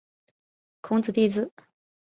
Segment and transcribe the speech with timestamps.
[0.81, 1.53] 孔子弟子。